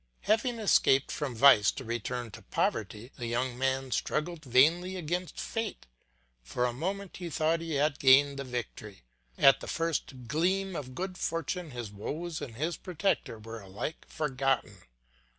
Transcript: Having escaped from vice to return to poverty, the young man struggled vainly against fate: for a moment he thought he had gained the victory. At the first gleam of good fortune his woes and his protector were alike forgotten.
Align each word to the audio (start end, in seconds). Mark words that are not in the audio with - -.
Having 0.21 0.57
escaped 0.57 1.11
from 1.11 1.35
vice 1.35 1.69
to 1.73 1.85
return 1.85 2.31
to 2.31 2.41
poverty, 2.41 3.11
the 3.19 3.27
young 3.27 3.55
man 3.55 3.91
struggled 3.91 4.43
vainly 4.43 4.95
against 4.95 5.39
fate: 5.39 5.85
for 6.41 6.65
a 6.65 6.73
moment 6.73 7.17
he 7.17 7.29
thought 7.29 7.61
he 7.61 7.75
had 7.75 7.99
gained 7.99 8.39
the 8.39 8.43
victory. 8.43 9.03
At 9.37 9.59
the 9.59 9.67
first 9.67 10.27
gleam 10.27 10.75
of 10.75 10.95
good 10.95 11.19
fortune 11.19 11.69
his 11.69 11.91
woes 11.91 12.41
and 12.41 12.55
his 12.55 12.77
protector 12.77 13.37
were 13.37 13.61
alike 13.61 14.07
forgotten. 14.09 14.79